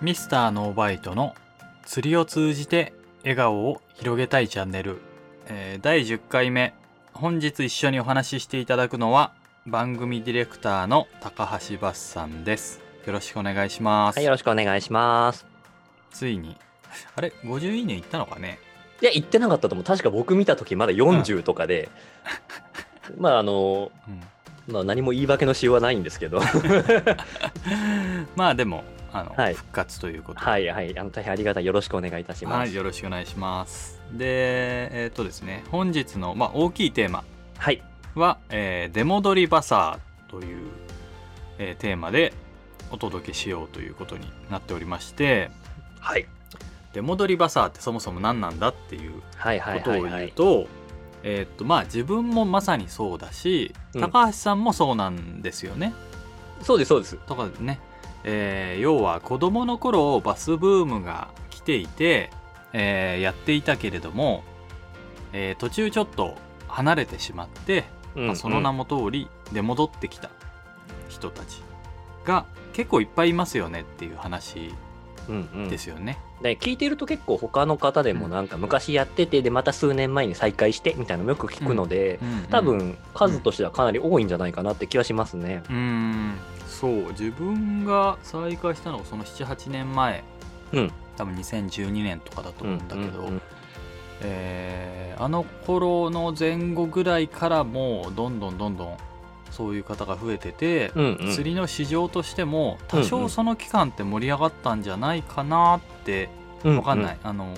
[0.00, 1.34] ミスターノーバイトの
[1.84, 5.00] 釣りを通じて笑顔を広げたいチャンネル、
[5.46, 6.72] えー第10回目。
[7.12, 9.32] 本日一緒にお話ししていただくのは
[9.66, 12.80] 番組ディレクターの高橋バスさんです。
[13.06, 15.44] よろしくお願いします、はい、よろしくお願いします。
[16.10, 16.56] ついに。
[17.16, 18.60] あれ？50いいねいったのかね？
[19.02, 19.84] いや、言ってなかったと思う。
[19.84, 21.88] 確か僕見た時まだ40とかで、
[23.18, 24.22] まあ、あの、うん
[24.68, 26.40] まあ、何も言い訳のしようはないんですけど、
[28.36, 31.64] まあでもあの、はい復活ということではいはい、あの大変ありがたい。
[31.64, 32.56] よろしくお願いいたします。
[32.58, 34.00] はい、よろしくお願いします。
[34.12, 37.24] で、えっ、とですね、本日の、まあ、大きいテーマ
[37.56, 37.82] はい。
[38.14, 40.66] は、えー出戻りバサーという、
[41.58, 42.34] えーテーマで
[42.90, 45.50] お届けしようということになっておりまして、
[46.00, 46.26] はい。
[46.92, 50.32] 出戻りバサーってそもそも何なんだっていうはいはいことをはいはい。
[50.36, 50.66] 言う
[51.22, 55.94] と、えっ、と、まあ、自分もまさにそうだし、うん高橋さんもそうなんですよね。
[56.62, 57.16] そうです、そうです。
[57.26, 57.80] とかね、
[58.24, 62.30] えー要は子供の頃バスブームが来ていて、
[62.72, 64.44] えーやっていたけれども、
[65.32, 66.36] えー途中ちょっと
[66.68, 68.78] 離れてしまって、まあその名も。
[68.78, 70.30] も通り出戻ってきた
[71.08, 71.62] 人たち
[72.24, 74.74] が結構いっぱいいますよねっていう話うんうん。
[75.68, 76.18] ですよね。
[76.42, 85.62] で聞いてると結構他の方でもなんか昔やっててでまた数年前に再開してみたいなのもよく聞くので、うんうん多分数としてはかなり多いんじゃないかなって気はしますね。
[85.68, 86.34] うーん。
[86.66, 86.92] そう。
[87.10, 90.24] 自分が再開したのがその78年前、
[90.72, 90.92] うん。
[91.16, 93.42] 多分2012年とかだと思うんだけど、うんうんうん。
[94.22, 98.96] えーあの頃の前後ぐらいからもうどんどんどんどん
[99.50, 101.32] そういう方が増えてて、うんうん。
[101.32, 103.08] 釣りの市場としても多うんうん。
[103.08, 106.28] 少その期間って盛り上がったんじゃないかなって
[106.62, 107.54] 分かんない、あの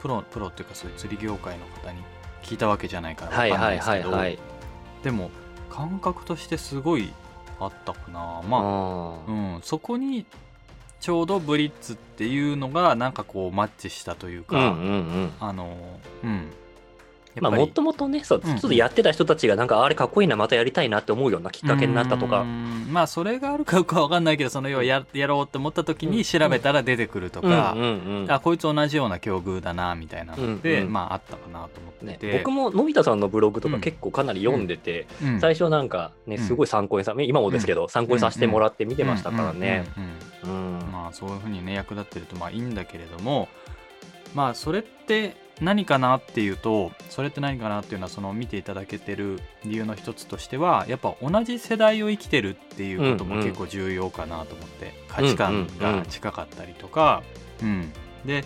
[0.00, 2.02] プロプロっていうかそういう釣り業界の方に
[2.42, 4.10] 聞いたわけじゃないから分かんなはいですけど。
[5.02, 5.30] でも
[5.70, 7.12] 感覚としてすごい
[7.58, 8.42] あったかな。
[8.48, 10.26] まああうん、そこに
[11.00, 15.32] ちょうどブリッツっていうのがなんかこうマッチしたというか、うんうんうん。
[15.40, 15.76] あの
[16.22, 16.30] うん。
[16.30, 16.44] や
[17.40, 18.58] まあ、もともとね、そう、うんうん。
[18.58, 22.42] ちょっとやってた人たちが、なんか、あれかっこいいな、またやりたいなって思うようなきっかけになったとうか。
[22.42, 27.80] んまあそれがあるかどうかわかんないけどその要はややろうって思った時に調べたら出てくるとか、うん。
[27.80, 30.92] うんうんあこいつ同じような境遇だなみたいなので、うんうん。
[30.92, 33.74] まああったかなと思ってねて、僕ものび太さんのブログとうん。
[33.74, 35.40] か結構かなり読んでて、うん。
[35.40, 36.42] 最初なんかね、うん。
[36.42, 39.84] すごい参考にさ、今もですけど、参考にさせてもらって見てましたからね。
[39.96, 40.02] うん。
[40.02, 40.10] うん。
[40.50, 40.70] うん。
[40.70, 40.80] うん。
[40.80, 40.92] うん。
[40.92, 43.48] まあそういうふうにね役立ってるとまあいいんだけれども
[44.34, 57.22] まあそれって何かなっていうとそれって何かなっていうのはその見ていただけてる理由の一つとしてはやっぱ同じ世代を生きてるっていうこともうんうん結構重要かなと思って、価値観が近かったりとか、
[57.62, 57.92] うん
[58.24, 58.44] で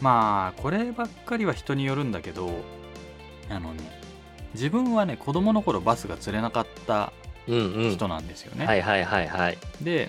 [0.00, 2.50] まあこればっかりは人によるんだけど
[3.48, 3.80] あのね
[4.54, 7.12] 自分はね子供の頃バスが釣れなかった
[7.48, 7.90] うんうん。
[7.92, 8.66] 人なんですよね。
[8.66, 9.58] はいはいはいはい。
[9.80, 10.08] で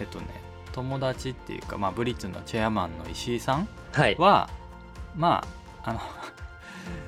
[0.00, 0.26] えっとね
[0.72, 4.16] 友達っていうか、まあ、ブリッツのチェアマンの石井さんはい。
[5.16, 5.44] はま
[5.84, 6.00] ああの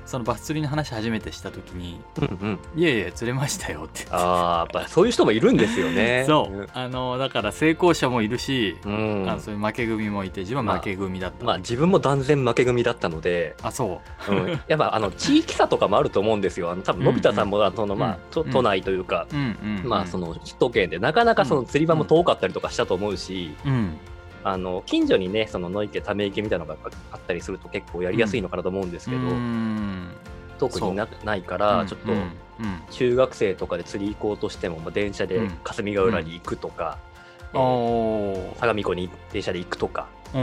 [0.07, 2.59] そのバス釣りの話初めてした時にうんうん。
[2.75, 4.07] 「いやいや釣れましたよ」って。
[4.11, 6.25] ああ、やっぱそういう人もいるんですよね。
[6.27, 6.69] そう。
[6.73, 9.23] あのだから成功者もいるし、うん。
[9.23, 14.35] うんあのそういう負け組もいて自分は負け組だった、まあ自分も断然負け組だったので、あそう。
[14.35, 16.71] ん、やっぱあの地域差とかもあると思うんですよ。
[16.71, 18.15] あの多分のび太さんもあのまあうん。
[18.15, 18.19] うん。
[18.31, 23.99] 都都内というか、ううんうん、うん、まあその首都圏でなかなかその釣り場も遠かったりとかしたと思うし、うん
[24.51, 26.79] あの近所にねその野池ため池みたいなのが
[27.13, 30.09] あったりすると結構やりやすいのかなと思うんですけど、うん。
[30.59, 32.19] 特になないからちょっとうん。
[32.19, 32.33] うん。
[32.91, 35.51] 中学生とかで釣り行こうとしても、まあ、電車でうん。
[35.65, 36.99] 霞ヶ浦に行くとか、
[37.53, 38.59] えーおー。
[38.59, 40.09] 相模湖に電車で行くとか。
[40.35, 40.41] うん。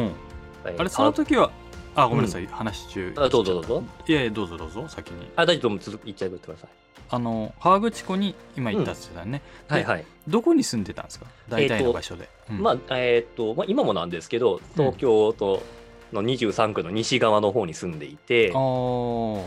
[0.66, 1.52] えーあれその時は
[1.96, 3.14] あごめんなさい、話中。
[3.18, 3.84] あどうぞどうぞ。
[4.08, 5.32] いやいやどうぞどうぞ先に。
[5.36, 6.85] あ大丈夫もう続き言っちゃってください。
[7.10, 10.06] あの河口湖に今行ったっつってたよね、ではいはい。
[10.28, 11.28] どこに住んでたんですか？
[11.48, 12.62] 大体の場所で、うん。
[12.62, 15.62] まあえーっとまあ、今もなんですけど東京都
[16.14, 19.44] の23区の西側の方に住んでいて、あー。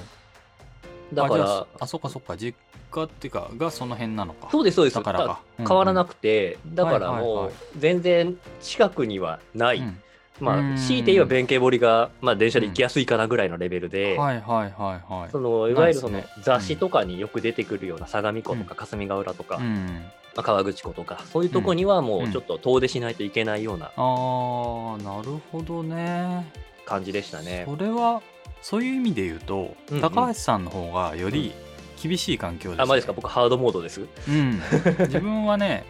[1.12, 2.36] だからあそっかそっか。
[2.36, 2.56] 実
[2.90, 4.48] 家っていうかがその辺なのか。
[4.50, 4.94] そうですそうです。
[4.94, 7.42] だからかだ変わらなくくて、だからはいはいはい。
[7.42, 10.00] もう全然近くにはない、うん
[10.40, 10.74] まうん。
[10.74, 15.30] あ強いて言えば弁慶堀が、まあ、電車で行きやすいかなぐらいのレベルで、はいはいはいはい。
[15.30, 20.04] そのいわゆるその雑誌とかによく出てくるような相模湖とか霞ヶ浦とか、まうん。
[20.36, 26.50] あ、川口湖とかそういうとこにはもうちょっと遠出しないといけないようなあーなるほどね。
[26.86, 27.64] 感じでしたね。
[27.68, 28.22] それは
[28.62, 30.00] そういう意味で言うと、うんうん。
[30.00, 31.52] 高橋さんの方がより
[32.00, 34.02] 厳しい環境です、あ、まあですか、僕ハードモードです？
[34.28, 34.60] うん、
[35.00, 35.84] 自分はね、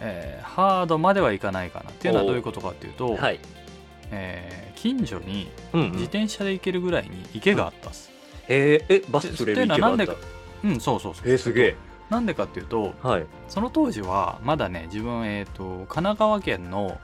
[0.00, 3.40] えーハードまではいかないかなっていうのはどういうことかっていうと、はい。
[4.10, 8.10] えー近所にうん、うん自転車で行けるぐらいに池があったっす。
[8.46, 10.68] えー、え、バス釣れるっていうのはなんでか池があった。
[10.68, 11.76] うんそうそうそうえー、すげえ。
[12.10, 13.26] なんでかっていうとはい。
[13.48, 16.98] その当時はまだね自分、えー、と神奈川県の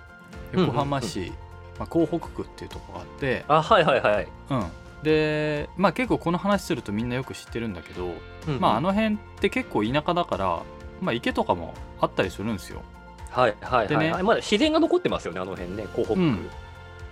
[0.52, 1.32] 横浜市、
[1.79, 4.29] まあ、港北区っていうとこがあって、あ、はいはいはい。
[4.50, 4.67] うん、
[5.02, 8.12] でまあ結構この話するとみんなよく知ってるんだけど、
[8.49, 10.62] うんまああの辺って結構田舎だから、
[11.02, 11.75] まあ、池とかも
[12.05, 12.83] あったりするんですよ。
[13.31, 14.23] はいはいでねはいはい。
[14.23, 16.21] まだ自然が残ってますよね、あの辺ね、港北区。
[16.21, 16.51] うん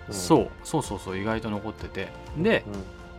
[0.09, 2.65] そうそうそうそう意外と残っててで、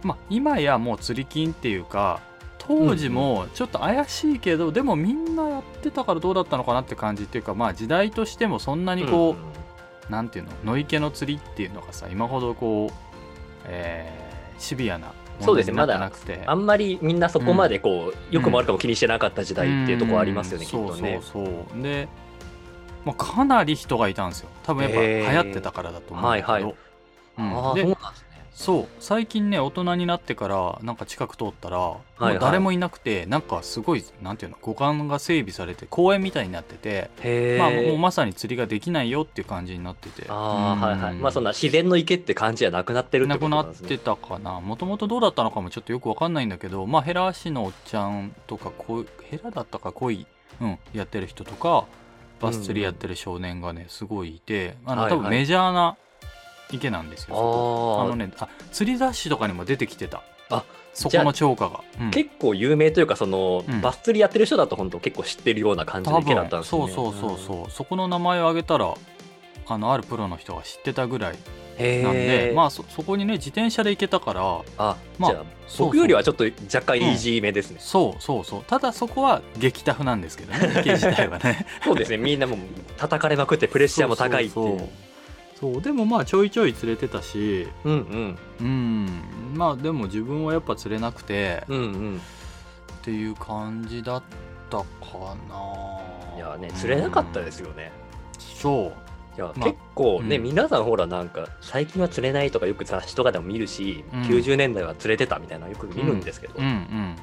[0.02, 0.08] うん。
[0.08, 2.20] まあ、今やもう釣り金っていうか
[2.58, 9.34] 当時もちょっと怪しいけど、でもみんなやってたからどうだったのかなって感じっていうかまあ時代としてもそんなにこ
[10.08, 12.94] う、なんていうの野池の釣りっていうのがさ今ほどこう、
[13.64, 14.24] えー
[14.56, 15.76] シビアなそうですね。
[15.76, 16.42] 問題になってなくて。
[16.46, 20.70] あんまりみんなそこまでこう、良くも悪くも気にしてなかった時代っていうところありますよね、うん。
[20.70, 21.20] きっとね。
[21.22, 22.08] そうそうで、
[23.04, 24.48] まあ、かなり人がいたんですよ。
[24.62, 26.74] 多分やっぱ流行ってたからだと思うんだけど、はいはい。
[27.38, 27.66] うん。
[27.66, 27.84] ああ、で
[28.54, 28.86] そう。
[29.00, 32.32] 最近ね大人になってからなんか近く通ったら、いはい。
[32.34, 37.58] もう誰もいなくてなんかすごいなんていうの五感が整備されて公園みたいになってて。
[37.58, 40.26] まあ、もうまさに釣りができないよっていう感じになってて。
[40.28, 40.34] あ
[40.80, 41.14] あ、はいはい。
[41.14, 41.20] うん。
[41.20, 43.88] まあそんな自然の池って感じじゃなくなってるってなくことなですね。
[43.88, 44.60] なんってたかな。
[44.60, 50.26] もともとどうだったのかもちょっとよくわかんないんだけどまあヘラ足のおっちゃんとかこうヘラだったか恋、
[50.60, 51.86] うん、やってる人とか
[52.40, 55.18] バス釣りやってる少年がねすごいいてあのはいはい。
[55.18, 55.96] 多分メジャーな
[56.74, 57.36] 池なんですよ、
[58.02, 60.22] あのねあ釣り雑誌とかにも出てきてた。
[60.50, 62.10] あそこの超過が、うん。
[62.10, 63.80] 結構有名というかその、うん。
[63.80, 66.82] バス釣りやってる人だと本当結構知ってるような感じの多池だったんですね。
[66.82, 66.94] 分。
[66.94, 68.94] そうそうそうそう、そこの名前を挙げたら
[69.66, 71.36] あのあるプロの人が知ってたぐらい
[71.78, 72.54] へなんで、え。
[72.54, 75.44] まあそそこにね自転車で行けたからあ、まあ
[75.78, 77.78] 僕よりはちょっと若干イージーめですね。
[77.80, 78.64] そうそうそう。
[78.64, 81.66] ただそこは激タフなんですけどね池自体はね。
[81.82, 82.18] そうですね。
[82.18, 82.58] みんなもう
[82.96, 84.88] 叩かれまくってプレッシャーも高いっていう。
[85.64, 87.68] そうでもまあちょいちょい釣れてたし。
[87.84, 88.38] うんうん。
[88.60, 89.08] うん。
[89.54, 92.16] まあでも自分はやっぱ釣れなくて、うんうん。
[92.16, 92.20] っ
[93.00, 94.22] ていう感じだっ
[94.68, 94.84] たか
[95.48, 96.36] な。
[96.36, 97.92] いやね釣れなかったですよね。
[98.38, 98.92] そ
[99.36, 99.38] う。
[99.38, 100.42] いや、まあ結構ね、うん。
[100.42, 104.20] 皆さんほらなんか最近は釣れないとかよく雑誌とかでも見るし、うん。
[104.24, 107.16] 90年代は釣れてたみたいなのよく見るんですけど、うん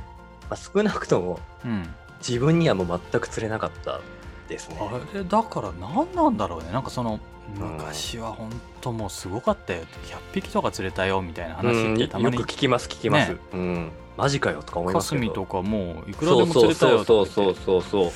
[0.50, 1.72] まあ、少なくともうん。
[1.72, 1.90] うん
[2.28, 4.00] 自分にはもう全く釣れなかった
[4.48, 4.78] ですね。
[4.80, 6.72] あれだから何なんだろうね。
[6.72, 8.50] なんかそのうん昔は本
[8.80, 13.92] 当もうすごかったよ100匹とか釣れたよみたいなう話ってたまに聞きます聞きます、ねうん。
[14.18, 15.22] マジかよとか思いますけど。
[15.22, 18.12] 霞とかもういくらでも釣れたそうそうそうそうそうそう。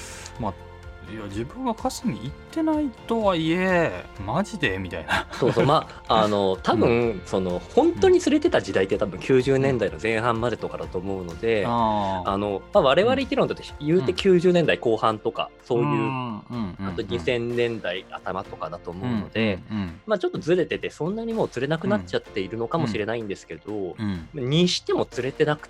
[1.12, 4.80] いや自分は霞行ってないとはいえマジで？
[4.80, 5.28] みたいな。
[5.32, 5.66] そうそう。
[5.66, 14.18] まあ あの多分、その本当に釣れてた時代って多分90年代の前半までとかだと思うので、ああのまあ、我々言ってるのだと言うてうん。
[14.18, 15.90] 90年代後半とか、そういう、ん。
[15.90, 16.76] うん。
[16.80, 16.88] うん。
[16.88, 19.78] あと2000年代頭とかだと思うので、うん。
[19.78, 20.02] うん。
[20.08, 24.28] まあ、ちょっとずれててそんなにもう釣れなくなっちゃっているのかもしれないんですけど、うん。
[24.34, 25.70] にしても釣れてなく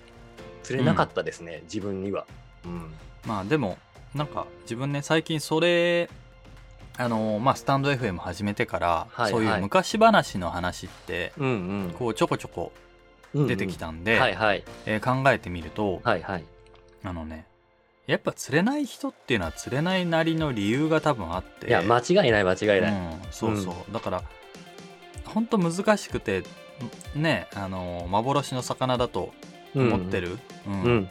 [0.62, 2.26] 釣れなかったですね、自分には。
[2.64, 2.92] うん。
[3.26, 3.76] まあでも
[4.16, 6.08] なんか自分ね最近それ
[6.96, 11.52] あのまあスタンド FM 始めてから、はいそういう昔話の話ってうんう
[11.88, 11.94] ん。
[11.98, 12.72] こうちょこちょこ
[13.34, 14.64] うん出てきたんで、はいはい。
[14.86, 16.44] えー考えてみると、はいはい。
[17.04, 17.46] あのね
[18.06, 21.68] やっぱ釣れない人っていうのは釣れないなりの理由が多分あって。
[21.68, 24.22] いや間違いない間違いない、うん、そうそう、だから
[25.26, 26.42] 本当難しくて
[27.14, 29.34] ねあの幻の魚だと
[29.74, 30.82] 思ってる、うん。
[30.82, 31.10] うん。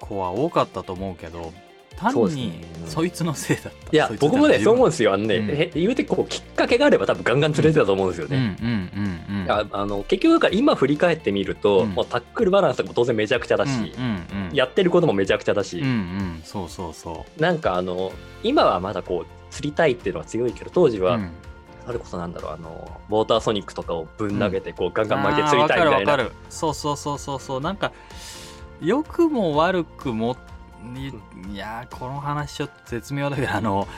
[0.00, 1.54] 子は多かったと思うけど
[1.96, 2.88] 単にうん。
[2.88, 3.90] そいつのせいだった。
[3.92, 5.12] いや僕もねそう思うんうですよ。
[5.14, 5.50] あのね、うん。
[5.50, 9.44] え言うてこうきっかけがあれば多分ガンガン釣れてたと思うんですようんうんね、うんうん。
[9.44, 11.90] いやあの結局だから今振り返ってみると、うん。
[11.90, 14.06] もうタックルバランスとかも当然めちゃくちゃだし、うんう
[14.44, 14.54] んうん。
[14.54, 16.40] やってることもめちゃくちゃだし、うんうん。
[16.44, 18.12] そうそうそなんかあの
[18.42, 21.30] 今はまだこう釣りたいっていうのは強いけど当時う、は、うん。
[21.86, 27.60] それこそなんだろうあのウォーターソニックとかをぶん投げてこうガンガン巻いて釣りたいみたいな、そうそうそうそうそう。
[27.60, 27.92] なんか
[28.80, 30.36] 良くも悪くもい
[30.94, 33.88] いやーこの話ちょっと絶妙だけどあの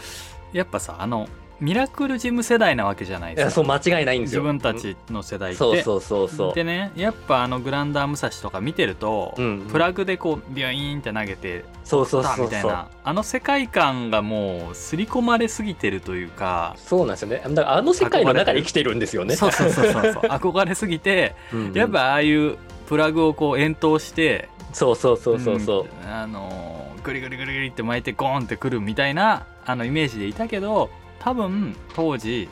[0.53, 1.29] やっぱさあの
[1.61, 3.49] ミラクルジム世代なわけじゃないいですか。
[3.49, 5.59] やそう間違いないんです自よ分たちの世代って。
[5.59, 6.55] そうそうそうそう。
[6.55, 12.45] でねやっぱあのグランダー武蔵とか見てると、うんプラグでこうビュイーンって投げてそうそうたそう。
[12.47, 17.43] みたいなあの世界観がもう刷り込まれすぎてるというか、そうなんですよね。
[17.43, 19.35] だからあの世界の中で生きてるんですよね。
[19.35, 20.03] そうそうそうそう。
[20.31, 21.73] 憧れすぎてうんうん。
[21.73, 22.57] やっぱああいう
[22.89, 30.91] プラグをこう遠投してそうそうそうそうそう、んあのーグリグリグリグリって巻いてゴーンってくるみたいなあのイメージでいたけど
[31.21, 32.49] 多分当時、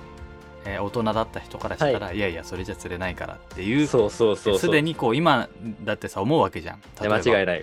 [0.64, 5.48] えー大人だった人からしたら、い、やいやそれじゃ釣れないからっていうそうそうそうすでにこう今
[5.84, 6.82] だってさ思うわけじゃん。
[7.00, 7.62] 間違いない。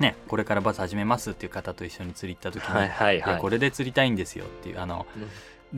[0.00, 3.40] ねこれからバス始めますっていう方と一緒に釣り行った時に、はいはいはい。
[3.40, 5.06] これで釣りたいんですよっていうあの、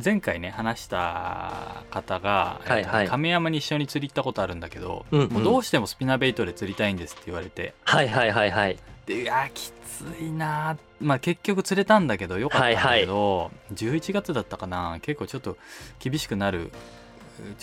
[0.02, 3.08] 前回ね話した方が、はいはい。
[3.08, 5.32] 亀山に一緒に釣り行ったことあるんだけど、うんうん。
[5.32, 7.74] もうどうしてもスピナーベイトで釣りたいんですって言われて。
[7.84, 8.78] はいはいはいはい。
[9.06, 14.98] でいやきついなまあ結局釣れたんだけどよかったんだけど、11月だったかな。
[15.02, 15.56] 結構ちょっと
[15.98, 16.72] 厳しくなる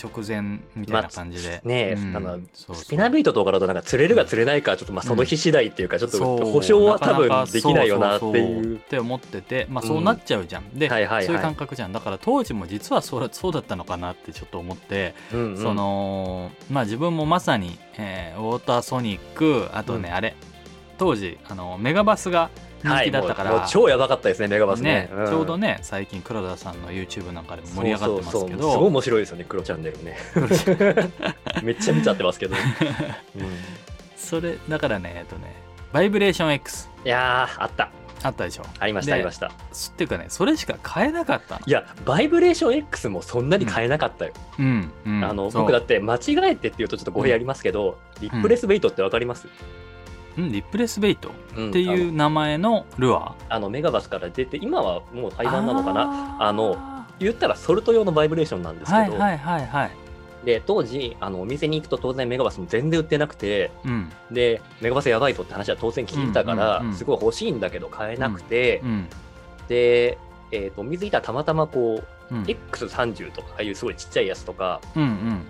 [0.02, 2.16] 直前みたいな感じで、ねえ、うん。
[2.16, 8.76] あのスピナービートとかだとなんか釣れるか釣れないかちょっとまあその日次第っていうかちょっと保証は多分できないよなっていう。
[8.76, 11.26] って思ってて、まあ、そうなっちゃうじゃん、で、はいはいはい。
[11.26, 11.92] そういう感覚じゃん。
[11.92, 15.58] だから当時も実はそうそうだったのかなってちょっと思って、うんうん。
[15.58, 20.14] そのまあ自分もまさに、えーウォーターソニックあとね、うん。
[20.14, 20.34] あれ
[20.98, 22.50] 当時あのメガバスが
[22.82, 25.08] 人気だったから、はい超やばかったですねメガバスね。
[25.12, 28.60] ね、ちょうどねね最近黒田さんの YouTube なんかでも盛り上がってますけそうそうそう。
[28.60, 30.16] すごいど面白いですよね黒チャンネルね。
[31.62, 32.56] めっちゃ見ちゃってますけど、
[33.36, 33.42] うん。
[34.16, 35.54] それだからねえっとね
[35.92, 37.90] バイブレーション X いやーあった。
[38.24, 38.64] あったでしょ。
[38.78, 39.48] ありましたでありました。
[39.48, 39.50] っ
[39.96, 41.60] ていうかねそれしか買えなかったの。
[41.66, 45.62] いやバイブレーション X もそんなに買えなかったよ、うん、うん、あのそう。
[45.62, 46.20] 僕だって間違
[46.50, 49.50] えてっていうとちょっと語弊ありますけど、リップレスベイトってわかります、う
[50.40, 53.32] ん、リップレスベイトうんっていう名前のルアー。
[53.48, 56.36] あのメガバスから出て今はもう廃盤なのかな？
[56.40, 59.90] あの言ったらソルト用のバイブレーションなんですけど、はいはいはいはい。
[60.44, 64.10] で当時あのお店に行くと当然メガバスも全然売ってなくてうん。
[64.30, 69.06] でメガバスやばいとって話は当然聞いてたから、うんうんうんすごい欲しいんだけど買えなくて、うん
[69.68, 70.18] で、
[70.50, 72.42] えー、とお店にいたらたまたまこう、うん。
[72.42, 75.40] X30 とかああいうすごいちっちゃいやつとかうんうん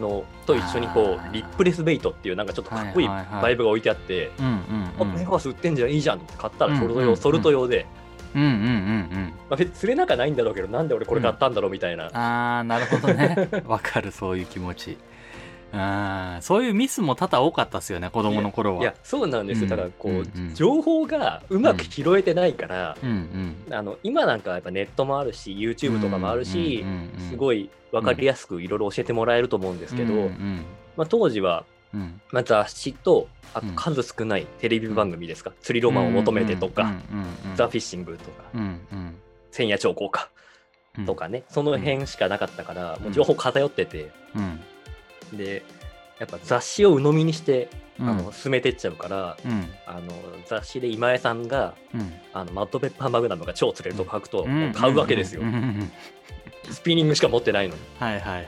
[0.00, 4.52] のと一緒にこうリップレスベイトっていうなんかちょっとかっこいいバイブが置いてあって、うんうん
[4.98, 5.14] あうん。
[5.14, 7.02] メガバス売ってんじゃんいいじゃんって買ったらソルト用、うん。
[7.02, 7.86] うんうんソルト用で、
[8.34, 12.16] うんうんうんまあ、別に釣れなくはないんだろうけどなんで俺これ買ったんだろうみたいな、うん。
[12.16, 13.48] あーなるほどね。
[13.66, 14.98] わかるそういう気持ち
[15.76, 18.82] あーそういうミスも多々多かったっすよね子供の頃は。
[18.82, 19.64] いやそうなんですよ。
[19.64, 20.54] うんだからこう、うんうん。
[20.54, 23.56] 情報がうまく拾えてないから、うん。
[23.68, 30.64] うんあの今なんかやっぱネットもあるし YouTube とかもあるし、うんうんうんすごい分かりやすくいろいろ教えてもらえると思うんですけど、うんうん。
[30.96, 31.64] まあ、当時は、
[31.94, 32.20] うん。
[32.30, 33.74] まあ、雑誌とあとうん。
[33.74, 36.92] 数少ないテレビ番組ですか、釣りロマンを求めてとか、
[37.54, 38.44] ザ・フィッシングとか、
[39.50, 40.28] 千夜兆候か
[40.98, 41.06] うん。
[41.06, 44.60] とかね、その辺しかなかったから、もう情報偏ってて、うん
[45.32, 45.64] で
[46.18, 47.68] やっぱ雑誌を鵜呑みにして、
[47.98, 48.08] うん。
[48.08, 49.70] あの進めてっちゃうからうん。
[49.86, 50.12] あの
[50.46, 52.12] 雑誌で今江さんがうん。
[52.32, 54.60] あのマッドペッパーマグナムが超釣れると書くと、うん。
[54.60, 55.48] もう買うわけですよ、うん。
[55.48, 55.54] うん。
[55.54, 55.92] うん。
[56.72, 57.80] スピニングしか持ってないのに。
[57.98, 58.46] はいはいはい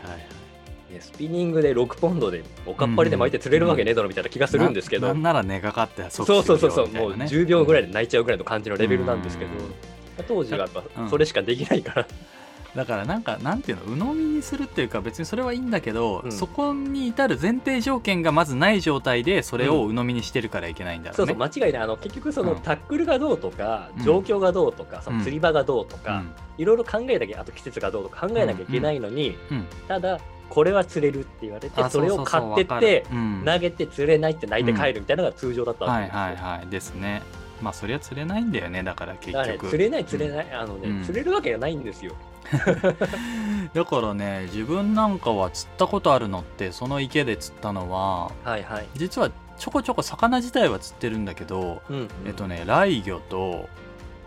[1.00, 9.74] スピニングで6ポンドでおかっぱりで巻いて釣れるわけねえだろみたいな気がするんですけど、ななんなら根がかってそうそうそうそう、もう即終了みたいなね10秒ぐらいで泣いちゃうぐらいの感じのレベルなんですけど、うん。
[10.26, 11.04] 当時はやっうん。
[11.04, 12.08] ぱそれしかできないから、
[12.74, 16.32] だからなんかなんていうの鵜呑みにするっていうか別にそれはいいんだけど、うん。
[16.32, 21.16] そこに至る前提条件がまずない状態でそれを鵜呑みにしてるからいけないんだろね。
[21.16, 21.82] そううそう間違いない。
[21.82, 22.60] あの結局そのうん。
[22.60, 24.04] タックルがどうとか、うん。
[24.04, 26.30] 状況がどうとかその釣り場がどうとか、うん。
[26.58, 29.66] いろいろ考えなきゃあと季節がどうとか考えなきゃいけないのに、うん。
[29.86, 30.20] ただ
[30.50, 33.16] これは釣れるって言われてあそれをうう買ってうわかってる。
[33.16, 33.42] うん。
[33.44, 37.22] 投げて釣れないって泣いて帰るみたいなのが通常だったわはいけですよ、はいはいですね。
[37.62, 39.70] まあそりゃ釣れないんだよねだから結だからね局。
[39.70, 41.02] 釣れない釣れない、あのね、うん。
[41.02, 42.12] 釣れるわけがないんですよ
[43.74, 52.08] だからね自分なんかは釣ったことあるのってその池で釣ったのははいはい、実はちょこちょこ魚自体は釣ってるんだけど、うんうん。
[52.26, 53.68] えっとね雷魚と、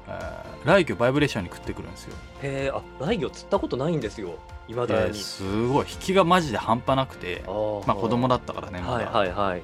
[0.07, 2.15] えー雷魚バイブレーションに食ってくるんですよ。
[2.43, 4.35] へえあ雷魚釣ったことないんですよ。
[4.67, 5.87] いまでだに、すごい。
[5.89, 7.51] 引きがマジで半端なくてあ
[7.87, 9.63] まあ子供だだったからねまだ、はいはいはい。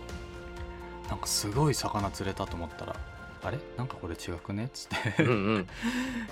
[1.08, 2.96] なんかすごい魚釣れたと思ったら
[3.48, 3.58] あれ？
[3.78, 4.66] なんかこれ違くね？
[4.66, 5.24] っつって。
[5.24, 5.62] うんうん。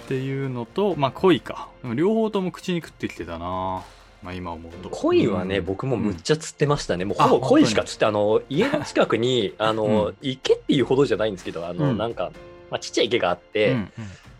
[0.05, 1.69] っていうのとまあ鯉か。
[1.95, 3.83] 両方とも口に食ってきてたな。
[4.23, 4.89] まあ今思うと。
[4.89, 5.65] 鯉はね、うん。
[5.65, 7.67] 僕もむっちゃ釣ってましたね、もうあほぼ鯉本当に？
[7.67, 10.15] しか釣ってあの家の近くに あの、うん。
[10.21, 11.97] 池っていうほどじゃないんですけどあの、うん。
[11.97, 12.31] なんか、
[12.69, 13.91] まあ、ちっちゃい池があって、うん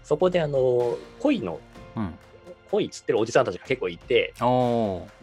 [0.03, 1.59] そこであの鯉の
[2.65, 4.33] うん鯉釣ってるおじさんたちが結構いて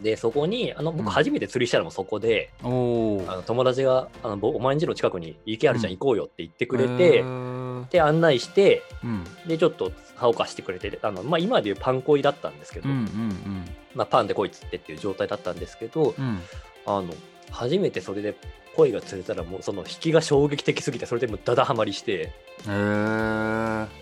[0.00, 0.96] でそこにあのうん。
[0.98, 3.32] 僕初めて釣りしたのもそこで、ーおー。
[3.32, 5.98] あの友達があのぼお前ん家の近くに池あるじゃん、うん。
[5.98, 7.88] 行こうよって言ってくれへて、ー。
[7.90, 9.24] で案内してうん。
[9.46, 16.24] でちょっと歯を貸してくれてあの、まあ、今でいうパン鯉だったんですけど、うんうんまあ、パンで鯉釣ってっていう状態だったんですけど、うん。
[16.24, 16.40] うん
[16.84, 17.14] あの
[17.50, 18.34] 初めてそれで
[18.74, 22.12] 鯉が釣れたらもうその引きが衝撃的すぎてそれでもうダダハマりして。
[22.12, 22.32] へ
[22.68, 24.01] え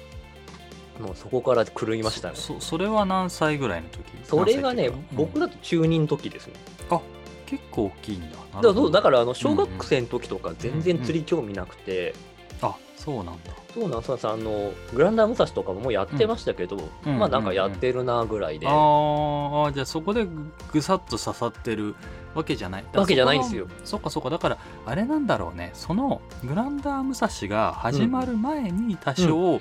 [1.00, 2.34] もうそこから狂いましたね。
[2.36, 4.04] そそそれは何歳ぐらいの時？
[4.24, 6.52] それがね、うか僕だと中2の時ですね。
[6.90, 7.00] うん
[7.46, 8.36] 結構大きいんだ。
[8.62, 12.14] だからだらからあの小学生の時とか全然釣り興味なくて、
[12.62, 13.42] あそうなん。
[13.42, 14.28] だそうなんそうなんです。
[14.28, 20.28] あのグランダー武蔵とかもやってましたけど、うんまあなんかやってるなぐらいで、あーあーじゃあそこで
[20.72, 21.96] ぐさっと刺さってる
[22.36, 22.84] わけじゃない？
[22.94, 23.66] わけじゃないんですよ。
[23.82, 24.30] そっかそっか。
[24.30, 25.70] だからあれなんだろうね。
[25.74, 29.60] そのグランダー武蔵が始まる前に多少、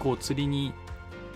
[0.00, 0.72] こう釣りに、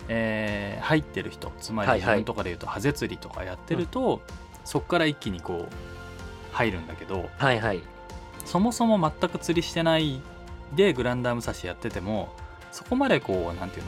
[0.09, 2.09] えー入ってる人つまりはいはい。
[2.09, 4.21] 自分とかでいうとハゼ釣りとかやってると、
[4.65, 7.81] そっから一気にこう入るんだけどはいはい。
[8.43, 10.21] そもそも全く釣りしてない
[10.75, 12.35] でグランダー武蔵やってても
[12.71, 13.85] そこまでこうなんていう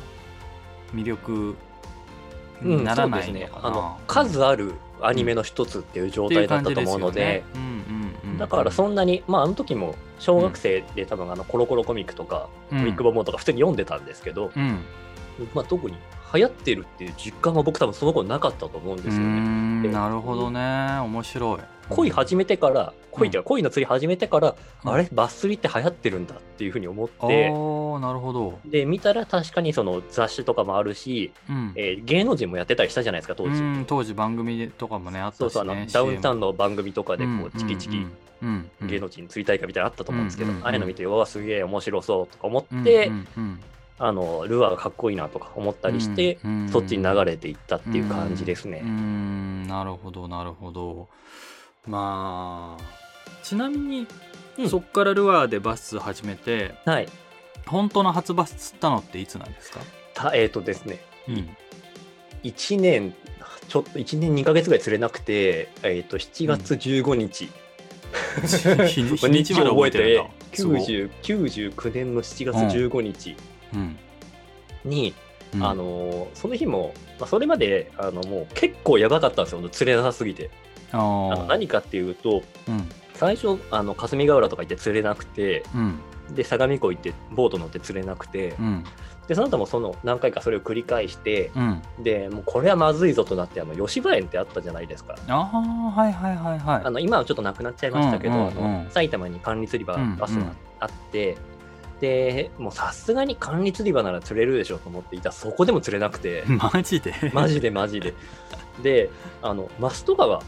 [0.96, 1.56] の魅力
[2.62, 7.97] にならないのかな、そうですねあの数あるアニメの一つっていう状態だったと思うので、うんうんうん
[8.38, 12.86] だからそんなにまああの時も小学生で多分あのコロコロコミックとか、うん。
[12.86, 14.80] ビッグボンボンとか普通に読んでたんですけど、うん
[15.54, 15.98] まあ特に
[16.34, 19.90] 流行ってるっていう実感は僕多分その頃なかったと思うんですよね。
[19.90, 20.60] なるほどね。
[21.00, 21.60] 面白い。
[21.90, 24.92] 恋始めてから恋って恋の釣り始めてから、うん。
[24.92, 25.08] あれ？
[25.14, 31.72] バス釣りって流行ってるんだっていうふうに思って、ーなるほど、で見たら確かにその雑誌とかもあるし、うん。
[31.76, 33.52] えー芸能人もやってたりしたじゃないですか当時。
[33.52, 38.06] うん当時番組とかもねあったしねそうそうあのダウンタウンの番組とかでこうんうチキチキ
[38.42, 38.88] うんうん。
[38.88, 40.68] 芸能人釣り大会みたいなのあったと思うんですけど、うんうんうん。
[40.68, 43.60] ああいうの見てうわすげえ面白そうとか思うんって、うんうん
[44.00, 46.70] あのルアーがかっこいいなとか思ったりして、うんうん。
[46.70, 48.82] そっちに流れていったっていう感じですね。
[48.84, 49.68] うーん。
[49.68, 51.08] なるほどなるほど。
[51.86, 52.84] まあ
[53.44, 54.08] ちなみに、
[54.58, 54.70] うん。
[54.70, 57.08] そっからルアーでバス始めてはい。
[57.66, 59.82] 本当の初バス釣ったのっていつなんですか、
[60.14, 61.50] たえっ、とですね、うん、
[62.44, 63.14] 1年、
[63.68, 67.50] ちょっと1年2ヶ月ぐらい釣れなくて、えっ、と、7月15日。
[68.88, 69.30] 日に日。
[69.30, 70.30] にちまで覚えてるんだ。
[70.54, 73.57] すごい90 99年の7月15日うん
[74.86, 75.14] に、
[75.54, 75.64] うん。
[75.64, 80.50] あのーその日も、まあ、それまであのもう結構やばかったんですよ釣れなさすぎて。
[80.92, 82.90] あの何かっていうとうん。
[83.14, 86.00] 最初あの霞ヶ浦とか行って釣れなくてうん。
[86.36, 88.84] で相模湖行ってボート乗って釣れなくてうん。
[89.28, 91.82] でその後もその何回かそれを繰り返してうん。
[92.04, 95.16] でもうこれはまずいぞとなってあの吉羽園ってあったじゃないですか。
[95.28, 95.58] ああ
[96.00, 96.82] はいはいはいはい。
[96.86, 98.82] あの今はちょっとなくなっちゃいましたけど、うんうんうん。
[98.82, 100.16] あの埼玉に管理釣り場うん。
[100.18, 101.38] バスがあって、
[102.00, 105.30] でもうさすがに管理釣り場なら釣れるでしょうと思っていた。
[105.30, 106.44] らそこでも釣れなくて。
[106.48, 107.14] マジで？
[107.34, 108.14] マジでマジで。
[108.84, 109.10] で
[109.42, 110.42] あのマスト川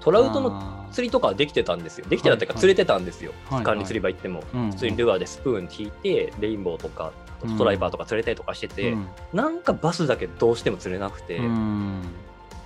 [0.00, 2.06] トラウトのの釣りとかはできてたんですよ。
[2.08, 7.12] できてたっていうかはい釣れてたんですよ、はいはい管理釣り場行っても、うん普通にルアーでスプーン引いてレインボーとか
[7.46, 9.08] ストライパーとか釣れたりとかしてて、うん。
[9.32, 12.02] なんかバスだけどうしても釣れなくて、うん。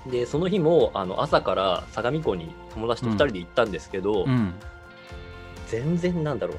[0.06, 4.54] でその日もあの朝から相模湖に友達と2人で行ったんですけど、うん。
[5.68, 6.58] 全然なんだろう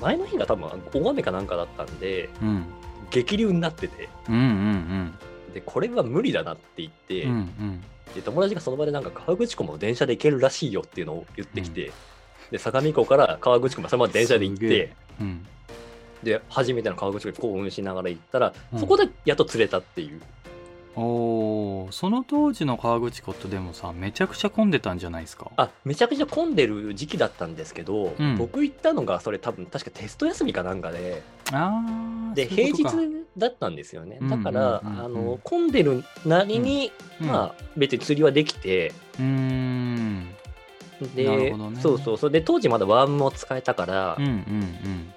[0.00, 2.64] 前の日が多分大雨かなんかだったんでうん。
[3.10, 4.08] 激流になってて。
[4.28, 5.14] うんうん
[5.54, 7.82] でこれは無理だなって言って、うんうん。
[8.14, 11.90] で友達がその場でなんか川口湖も電車で行けるらしいよっていうのを言ってきて、
[12.50, 14.94] で相模湖から川口湖までそのまま電車で行って
[16.22, 18.78] で初めての川口湖に興奮しながら行ったら、うん。
[18.78, 20.20] そこでやっと釣れたっていう
[21.00, 25.50] おーその当時の河口湖ってでもさめちゃくちゃ混んでたんじゃないですか？
[25.56, 28.36] あめちゃくちゃ混んでる時期だったんですけど、うん。
[28.36, 32.84] 僕行ったのがそれ多分確かテスト休みかなんかであーで平日
[33.36, 34.18] だったんですよね。
[34.20, 34.82] うんだから、
[35.44, 37.26] 混んでるなりに、うん。
[37.28, 38.92] まあ別に釣りはできて。
[39.18, 40.34] うーん。
[41.14, 41.80] で、なるほどね。
[41.80, 42.30] そうそうそう。
[42.30, 45.12] で当時まだワームも使えたから、うんうん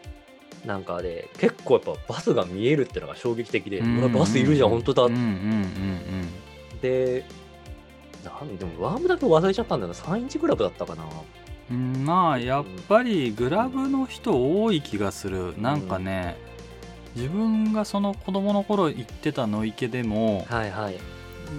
[0.66, 4.00] なんかで結構やっぱバスが見えるってのが衝撃的で、うん。
[4.00, 6.28] うわバスいるじゃん本当だ、うんうんうん
[6.82, 7.24] で
[8.24, 10.00] なんでもワームだけ忘れちゃったんだよな。
[10.00, 11.04] 3インチグラブだったかな。
[11.72, 15.60] うんうんまあやっぱりグラブの人多い気がする。
[15.60, 16.38] なんかね、
[17.16, 20.98] 自分がその子供の頃行ってた野池でも、はいはい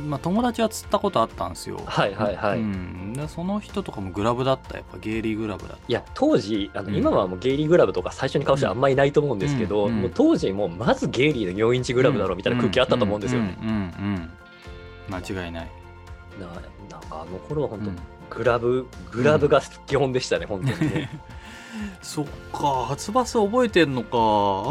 [0.09, 1.81] まあ、友達は釣ったことあったんですよ。
[1.85, 2.59] はいはいはい。
[2.59, 4.76] うん、でその人とかもグラブだった。
[4.76, 5.85] やっぱゲイリーグラブだった。
[5.87, 6.96] いや当時あの、うん。
[6.96, 13.42] 今はもうゲイリーグラブとか最初に買う人あんまりいないと思うんですけど、うんもう当時もうまずゲイリーの4インチグラブだろうみたいな空気あったと思うんですよ。
[13.42, 13.57] ね、
[15.09, 15.70] 間違いない、
[16.40, 16.52] なな
[16.98, 17.96] んかあの頃は本当、うん。
[18.30, 21.10] グラブグラブが基本でしたね、本当にね。
[22.02, 24.18] そっか初バス覚えてんのか。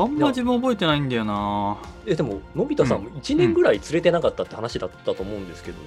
[0.04, 1.78] あんま自分覚えてないんだよな。
[2.06, 5.78] えでものび太さんも1年ぐらい連れてなかったって話だったと思うんですけど、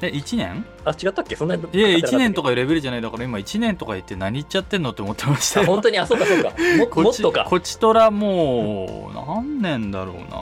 [0.00, 0.64] え1年？
[0.84, 1.36] あ違ったっけ？
[1.36, 3.02] そんなにいや1年とかかいうレベルじゃない。
[3.02, 5.64] だから今1年とか言って何言っちゃってんのって思ってました。
[5.64, 5.98] 本当に？
[5.98, 6.50] あそうかそうか。
[6.78, 7.46] もこっちもっとか。
[7.48, 10.36] こちとらもう何年だろうな。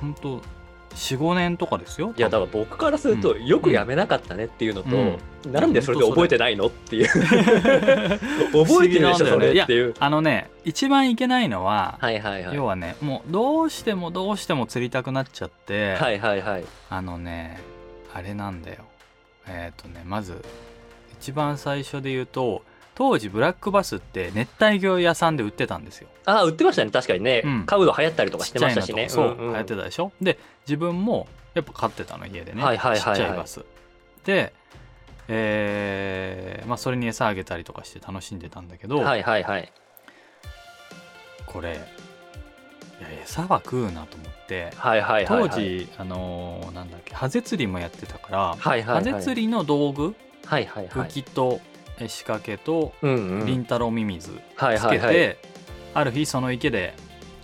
[0.00, 0.42] 本当
[0.94, 3.46] 45年とかですよいやだから僕からすると、うん。
[3.46, 5.52] よくやめなかったねっていうのと、うん。
[5.52, 7.08] なんでそれで覚えてないのっていう。
[8.52, 9.94] 覚えてるでしょそれっていう。
[9.98, 12.56] あのね一番いけないのは、はいはいはい。
[12.56, 16.64] 要はねもうどうしてもどうしても釣りたくなっちゃって、はいはいはい。
[16.90, 17.60] あのね
[18.14, 18.84] あれなんだよ。
[19.46, 20.42] えっ、とねまず
[21.20, 22.62] 一番最初で言うと
[22.94, 26.08] 当時ブラックバスって熱帯魚屋さんで売ってたんですよ。
[26.26, 27.64] あ売ってましたね確かにね、うん。
[27.66, 29.08] 買うの流行ったりとかしてましたしね。
[29.08, 29.38] ちっちゃいのとか。
[29.38, 29.52] そう、んん。
[29.52, 30.12] 流行ってたでしょ？
[30.20, 33.16] で自分もやっぱ飼ってたの家でね、はいはいはいはい。
[33.16, 33.64] ちっちゃいバス。
[34.24, 34.52] で
[35.28, 39.72] えーまあそれに餌あげたりとかして楽しんでたんだけど、はいはいはい。
[41.46, 45.50] これいや餌は食うなと思ってはいはいはいはい。
[45.50, 49.04] 当時、あのーなんだっけハゼ釣りもやってたから、はいはいはい。
[49.04, 50.14] ハゼ釣りの道具？
[50.46, 51.08] はいはいはい。
[51.08, 51.73] 浮きとえ
[52.08, 53.46] 仕掛けとうんうん。
[53.46, 55.38] りんたろーミミズはいつけて
[55.94, 56.94] ある日その池で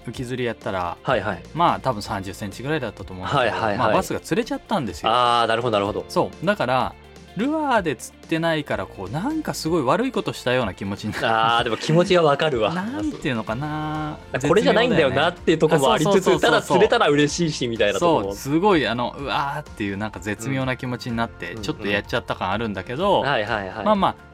[0.07, 1.43] 浮き釣りやったらはいはい。
[1.55, 3.79] まあ多分3 0センチぐらいだったと思うんですけど、はいはいはい。
[3.79, 5.11] まあ、バスが釣れちゃったんですよ。
[5.11, 6.05] ああなるほどなるほど。
[6.09, 6.47] そう。
[6.47, 6.95] だから
[7.37, 12.73] ルアーで釣ってないからこうなんかすごい悪いことしたような気持ちになあーでも気持ちはわかるわ。
[12.75, 14.19] なんていうのかな。
[14.47, 18.25] これじゃないんだよなっていうところもありつつただ釣れたら嬉しいしみたいなところも。
[18.25, 18.35] そう。
[18.37, 21.63] すごいあのうわーっていうなんか絶妙な気持ちになって、うん。
[21.63, 23.85] ちょっとやっちゃった感あるんだけど、はいはいはい。
[23.85, 24.30] まあまあ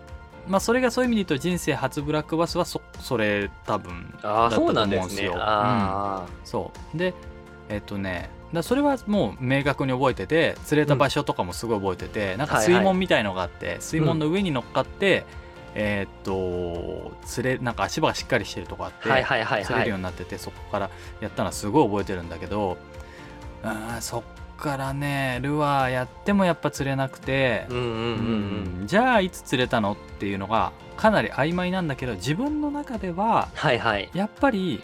[0.49, 6.99] まあそれがそういう意味で言うと人生初ブラックバスはそそれ多分ああそうなんですねだったと思うんですよあそう。
[6.99, 7.15] で
[7.69, 15.25] えっとねだそれはもう明確に覚えてて釣れた場所とかもすごい覚えてて、なんか水門みたいのがあって、水門の上に乗っかって、
[15.75, 19.65] えーっと釣れなんか足場がしっかりしてるとこあって、あはいはいはい。
[19.65, 22.79] 釣れるようはいになっててそこからやったのはすごい覚えてるんだけど
[23.65, 24.23] あーそっ
[24.57, 27.67] からねルアーやってもやっぱ釣れなくて
[28.87, 34.11] じゃあいつ釣れたのっていうのがかなり曖昧なんだけど自分の中でははいはい。
[34.15, 34.83] やっぱり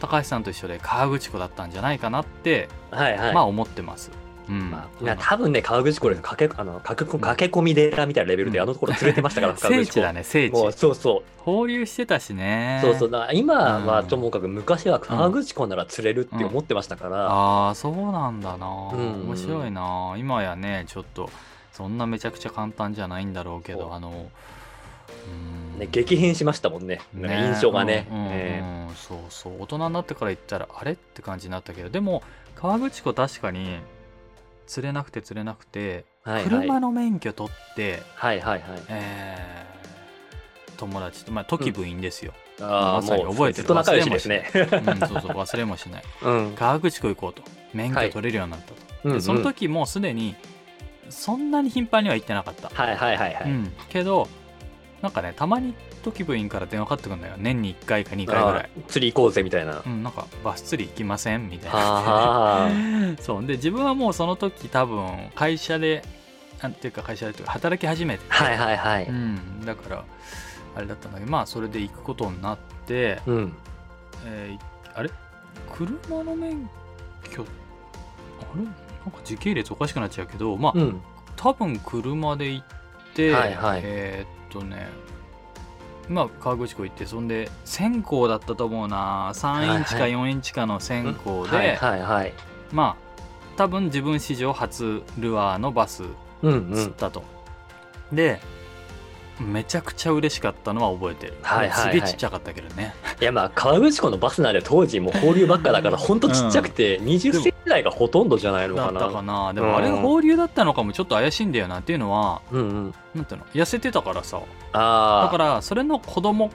[0.00, 3.34] 高橋さんと一緒で河口湖だったんじゃないかなって、はいはい。
[3.34, 4.10] まあ思ってます。
[4.48, 4.70] うん。
[4.70, 8.64] まあ、いや多分ね河口湖です駆けあの駆け駆け込み寺みたいなレベルでうん。
[8.64, 9.84] あのところ釣れてましたから 口湖。
[9.84, 10.52] 地だね聖地。
[10.52, 11.22] もうそうそう。
[11.38, 12.80] 放流してたしね。
[12.82, 13.10] そうそう。
[13.10, 14.06] だから今はうん。
[14.08, 19.26] ともかく昔は河口湖なら釣れるって思ってましたから、ああそうなんだな、うん。
[19.26, 20.14] 面白いな。
[20.18, 21.30] 今やねちょっと
[21.72, 24.26] そんなめちゃくちゃ簡単じゃないんだろうけどあの
[25.72, 25.78] うん。
[25.78, 27.00] ね、激変しましたもんね。
[27.14, 28.08] なんか印象がね。
[28.10, 29.52] うんうんうんえそうそう。
[29.60, 30.92] 大人になってから言ったらあれ？
[30.92, 31.88] って感じになったけど。
[31.88, 32.22] でも
[32.56, 33.78] 河口湖確かに
[34.68, 36.50] 釣れなくて釣れなくて、ーはいはい。
[36.50, 38.82] 車の免許取って、はいはいはい。
[38.88, 39.78] えー
[40.78, 43.62] 友達とまあ時部員ですよ、ああまさにもう覚えてる。
[43.62, 44.48] ずっと仲良しですね。
[44.54, 46.04] うん、そうそう忘れもしない。
[46.22, 46.54] うん。
[46.54, 47.42] 河口湖行こうと。
[47.74, 49.18] 免許取れるようになったと、うんうん。
[49.18, 50.36] でその時もうすでに
[51.10, 54.28] そんなに頻繁には行ってなかった、はいはいはいはい、うん、けど
[55.02, 57.34] なんかねたまに時部員から電話かかってくるんだよ。
[57.38, 59.82] 年に1回か2回ぐらい、釣り行こうぜみたいな。
[59.84, 61.76] うん、なんかバス釣り行きませんみたいな。
[61.76, 62.70] あ
[63.20, 63.46] そう。
[63.46, 66.02] で自分はもうその時多分会社で
[66.62, 68.24] なんていうか会社でというか働き始めて。
[68.24, 70.04] て、はいはいはい、うん、だから
[70.76, 73.52] あれだったんだけどまあそれで行くことになって、うん。
[74.26, 75.10] えーあれ？
[75.72, 76.68] 車の免
[77.30, 77.42] 許？
[77.42, 77.46] あ
[78.56, 78.62] れ？
[78.64, 78.72] なん
[79.12, 81.00] か時系列おかしくなっちゃうけどまあ、うん。
[81.36, 82.66] 多分車で行っ
[83.14, 83.80] て、はいはい。
[83.84, 84.88] えーっとね
[86.08, 89.30] まあ河口湖行ってそんで線香だったと思うな。
[89.34, 92.32] 3インチかはい4インチかの線香で、はいはいはい。
[92.72, 93.22] まあ
[93.56, 96.04] 多分自分史上初ルアーのバス
[96.42, 96.74] うんうん。
[96.74, 97.22] 釣ったと、
[98.12, 98.40] で
[99.40, 101.94] めちゃくちゃ嬉しかったのは覚えてる、はいはいはい。
[101.94, 102.94] すげえちっちゃかったけどね。
[103.20, 109.00] いやまあ河口湖のバスなんで当時もう放流ばっかだからほんとちっちゃくて20センがほとんどじゃないのかな。
[109.00, 109.52] だったかな。
[109.52, 112.94] でもあれが放流だったのかもちょっと怪しいんだよなっていうのはうんうん。
[113.14, 114.40] なんていうの痩せてたからさ。
[114.72, 116.50] あだからそれの子供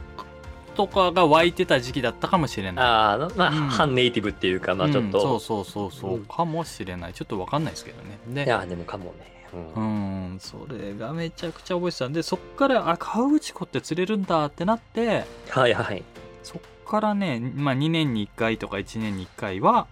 [0.75, 2.85] とかが湧いてた時期だったかもしれない。
[2.85, 3.55] ああまあ、うん。
[3.69, 6.25] 反ネイティブっていうかまあちょっうんと、そうそうそうそう、うん。
[6.25, 7.13] かもしれない。
[7.13, 8.19] ちょっとわかんないですけどね。
[8.27, 16.03] でいやでもかもね、ううんんそれがめちゃくちゃ覚えてたんでそっからあ河口湖って釣れるんだってなってはいはい。
[16.41, 19.87] そっからね、まあ、2年に1回とか1年に1回は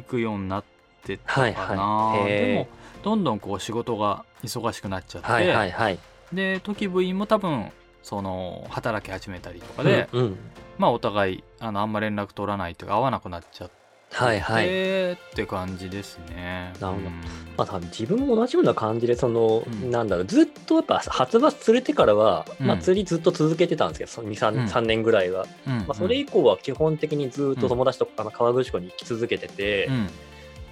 [0.00, 0.64] 行くようになっ
[1.04, 1.40] てたか
[1.74, 2.32] な、はいはい。
[2.32, 2.68] でも
[3.02, 5.98] どんどんこう仕事が忙しくなっちゃって、はいはいはい。
[6.32, 7.70] で時部員も多分
[8.02, 10.38] その働き始めたりとかで、うんうん。
[10.78, 13.79] まあお互いあのあんま連絡取らないというか会わなくなっちゃって、
[14.12, 15.12] はいはい。
[15.12, 16.72] って感じですね。
[16.80, 17.06] なるほど。
[17.08, 17.12] うん。
[17.56, 19.90] まあ、多分自分も同じような感じでその、うん。
[19.90, 24.64] なんだろうずっとやっぱ初バス釣れてからは、まあ、うん釣りずっと続けてたんですけどその 2, うん。
[24.64, 25.78] 3, 3年ぐらいは、うん。
[25.78, 30.10] まあ、それ以降は基本的にずっと友達とあの河口湖に行き続けてて、うん、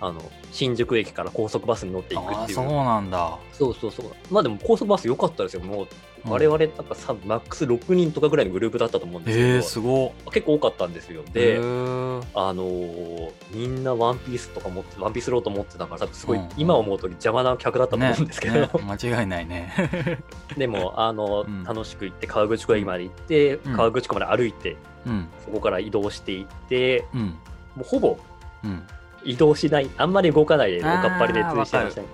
[0.01, 0.21] あの
[0.53, 2.39] 新宿駅から高速バスに乗っていくっていう。
[2.39, 3.39] ああそうなんだ。
[3.53, 4.07] そうそうそう。
[4.31, 5.89] まあでも高速バス良かったですよもう
[6.25, 6.33] うん。
[6.33, 10.33] 我々なんかさマックス6人とかぐらいのグループだったと思うんですけど、えー、すごっ。
[10.33, 11.23] 結構多かったんですよ。
[11.23, 12.23] へで、ー。
[12.35, 18.69] あのーみんなワンピースとか持ってワンピースロード持ってたから多分すごい、うん今思うと邪魔な客だったと思うんですけど、ねね。
[18.87, 19.73] 間違いないね。
[20.57, 21.65] でもあの、うん。
[21.65, 23.77] 楽しく行って河口湖駅まで行って、うん。
[23.77, 24.77] 河口湖まで歩いて
[25.07, 25.29] うん。
[25.45, 27.21] そこから移動していってうん。
[27.21, 28.19] もうほぼ
[28.65, 28.83] うん。
[29.25, 32.07] 移動しないあんまり動かないでおかっぱりで釣りしてましたね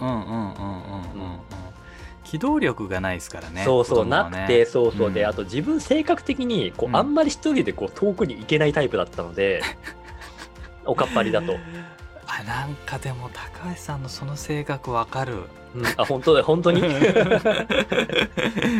[2.35, 3.63] 機動力がないですからね。
[3.65, 4.25] そうそう、ね。
[4.29, 5.13] くてそうそう。
[5.13, 5.29] で、うん。
[5.29, 6.97] あと自分性格的にこう、うん。
[6.97, 9.63] あんまり一人でこう遠くに行けないタイプだったので
[10.85, 11.57] おかっぱりだと、
[12.27, 15.45] あなんかでも高橋さんのその性格わかる。
[15.77, 15.87] うん。
[15.97, 16.81] あ本当だ本当に？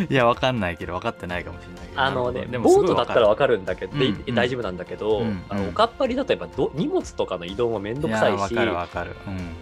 [0.09, 2.01] いやわかんないけど分かってないかもしれないけど。
[2.01, 3.57] あのねボートだったらわかる。
[3.57, 4.35] んだけど、でうんうん。
[4.35, 5.43] 大丈夫なんだけど、うんうん。
[5.47, 8.35] あのおかっぱりだとやっぱど荷物とかの移動もめんどくさいし。
[8.35, 9.15] やわかるわかる。
[9.27, 9.55] うん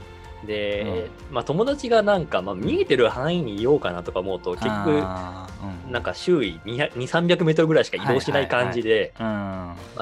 [0.46, 5.92] で、まあ友達がなんか、まあ、見えてる範囲にいようかなとか思うと結局うん。
[5.92, 9.14] なんか周囲2300メートルぐらいしか移動しない感じで、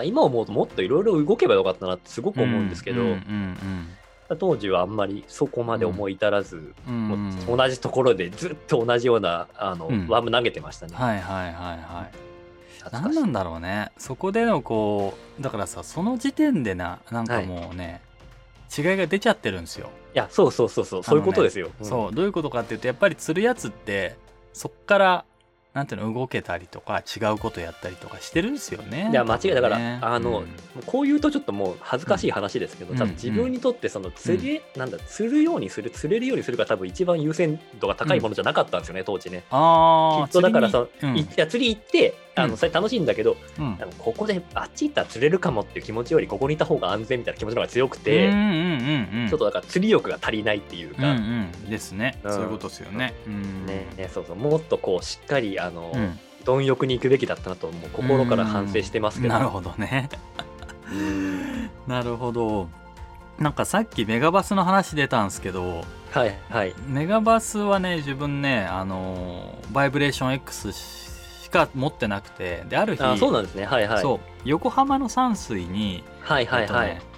[0.04, 3.88] 今思うともっといろいろ動けばよかったなってすごく思うんですけど、うんうん
[4.40, 7.36] 当時はあんまりそこまで思い至らず、うん。
[7.46, 10.08] 同じところでずっと同じようなあの、うん。
[10.08, 10.96] ワーム投げてましたね。
[10.96, 12.32] はいはいはいはい。
[12.92, 18.02] 何なんだろうねそこでのこうだからさその時点でななんかもうね、
[18.76, 18.84] 違い。
[18.98, 21.70] が出ちゃってるんですよ、いやそうそうそうそうそういうことですよ。
[21.80, 21.86] うん。
[21.86, 24.16] そうどういうことかっていうとやっぱり釣るやつって
[24.54, 25.26] そっから
[25.74, 30.48] なんていうの動けたりとか違うことやったりとかしてるんですよねいや間違いだからねあのうん。
[30.86, 39.46] こう言うとちょっともう恥ずかしい話ですけど、うん多分自分にとってその釣り、なんだ釣るようにする釣れるようにするが多分一番優先度が高いものじゃなかったんですよね、当時ね。
[39.50, 41.18] ああきっとだからその、うん。
[41.18, 42.58] いや釣り行ってあの、うん。
[42.58, 43.78] それ楽しいんだけどうん。
[43.80, 49.28] あのここであっち行ったら釣れるかもっていう気持ちよりここにいた方が安全みたいな気持ちの方が強くて、うんうんうんうん。
[49.30, 51.52] ちょっとだから釣り欲が足りないっていううんか、うん。
[51.70, 52.34] ですね、うん。
[52.34, 53.14] そういうことですよね。
[53.28, 53.30] う。
[53.30, 53.66] ん。
[53.66, 54.36] ねねそうそう。
[54.36, 56.20] もっとこうしっかりあの、うん。
[56.44, 59.34] 貪欲に行くべきだったなともう心から反省してますけど。
[59.34, 60.10] なるほどね。
[60.92, 62.68] うんなるほど。
[63.40, 66.74] なんかさっきメガバスの話出たんですけどはいはい。
[66.88, 71.11] メガバスはね自分ねあのーバイブレーション X し
[71.52, 73.66] か持ってなくてである日あそうなんですね。
[73.66, 74.02] はいはい。
[74.02, 76.90] そう横浜の山水に、はいはいはい。
[76.90, 77.12] えっとね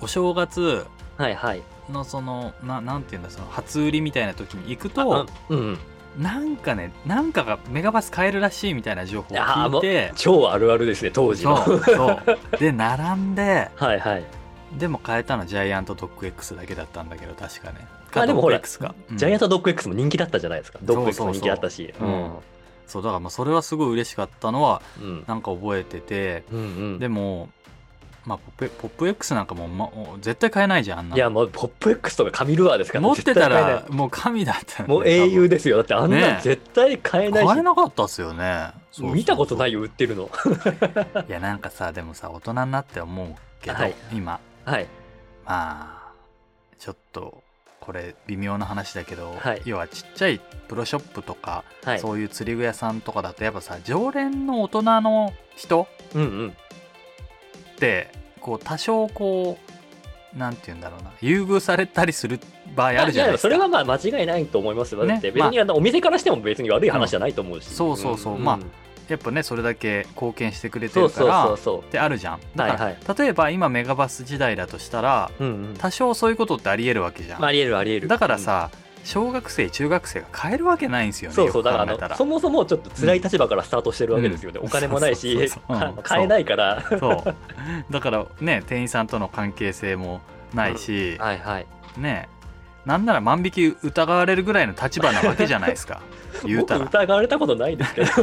[0.00, 0.86] お正月
[1.18, 1.62] はいはい。
[1.90, 5.78] のそのななんていうんだその初売りみたいな時に行くあとうんうん。
[6.18, 11.64] なんかねなんかがメガバス買えるらしいみたいな情報を聞いて超あるあるですね、当時その。
[11.76, 14.24] うそうで並んで はいはい。
[14.78, 20.78] でも買えたのジャイアントドッグ X だけだったんだけど確かねまあでもジャイアントドッグ X も人気だったじゃないですか。
[20.82, 21.94] ドッグ X も人気あったし。
[22.86, 25.24] そうだからまあそれはすごい嬉しかったのはうん。
[25.26, 26.62] なんか覚えててうんう
[26.96, 26.98] ん。
[26.98, 27.48] でも
[28.24, 29.90] まあポップポップ X なんかもう、ま、
[30.20, 35.78] 絶対買えないじゃんあんないや、もうポップ X とか紙ルアーですから持ってたらもう神だったもう英雄ですよ。
[35.78, 37.48] だってあんねな絶対買えないし。
[37.48, 40.30] 買えなかったっすよね見たことないよ、売ってるの。
[41.28, 44.86] いやなんかさでもさ大人になって思うけど、はい今はい。
[45.44, 46.12] まあ
[46.78, 47.41] ちょっと
[47.82, 51.98] これ微妙な話だけど、はい要はちっちゃいプロショップとか、はい。
[51.98, 56.48] そういう釣り具屋さんとかだとやっぱさ常連の大人の人うんうん。
[56.48, 58.08] って
[58.40, 59.58] こう多少こ
[60.34, 62.38] うなんて言うんだろうな優遇されたりする
[62.74, 63.48] 場合あるじゃないですか。
[63.48, 65.04] それはまあ間違いないと思いますよ。
[65.04, 67.66] だってね別にあのお店からしても別に悪い話じゃないと思うし。
[67.66, 68.58] そうそうそうんまあ
[69.08, 72.40] やっぱねそれだけ貢献してくれてるからってあるじゃん。
[72.56, 75.44] だから、はい例えば今メガバス時代だとしたらう。
[75.44, 75.74] うんうん。
[75.76, 77.40] 多少そういうことってありえるわけじゃん。
[77.40, 78.08] まあありえるありえる。
[78.08, 78.70] だからさ、
[79.04, 81.34] 小学生中学生が買えるわけないんですよね。
[81.34, 84.60] そうそう、だからそもそもちょっと辛い立場からスタートしてるわけですよね。
[84.60, 85.50] うんお金もないし
[86.02, 86.82] 買えないから。
[86.98, 90.20] そうだからね店員さんとの関係性も
[90.54, 91.66] ないし、はいはい。
[91.98, 92.28] ね
[92.84, 96.00] なんなら万引き疑われるぐらいの立場なわけじゃないですか
[96.44, 96.80] 言うたら。
[96.80, 98.10] 僕疑われたことないですけど。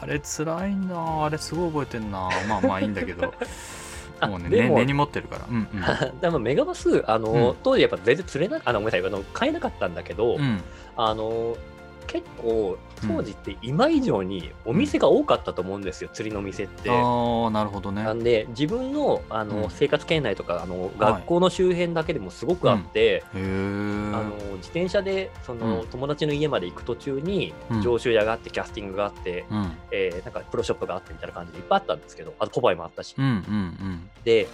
[0.00, 1.24] あれ辛いな。
[1.24, 2.28] あれすごい覚えてんな。
[2.48, 3.32] まあまあいいんだけど。
[4.20, 5.46] あもうねね根に持ってるから。
[5.50, 5.68] うん
[6.20, 7.56] でもメガバス、あの、うん。
[7.62, 10.60] 当時やっぱ全然釣れなあの、ごめんなさい、あの買えなかったんだけど、うんうん。
[10.96, 11.56] あの、
[12.06, 16.90] 結構当時って今以上にお店が多かったと思うんですよ、釣りの店って。
[16.90, 18.02] ああなるほどね。
[18.02, 19.70] なんで自分のあの、うん。
[19.70, 23.40] 生活圏内とかあの学校の周辺だけでもすごくあって、へえ
[24.14, 25.88] あの自転車でその、うん。
[25.88, 27.82] 友達の家まで行く途中にうん。
[27.82, 29.72] 常習屋があってキャスティングがあって、うん。
[29.90, 34.10] えーなんかプロショップがあってみたいな感じでいっぱいあったんですけどあとポパイもあったし、うんうん。
[34.24, 34.48] で